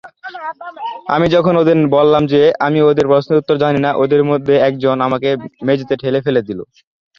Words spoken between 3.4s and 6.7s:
উত্তর জানি না, ওদের মধ্যে একজন আমাকে মেঝেতে ঠেলে ফেলে দিল।